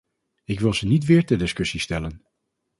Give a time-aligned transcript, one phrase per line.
[0.45, 2.25] Ik wil ze niet weer ter discussie stellen.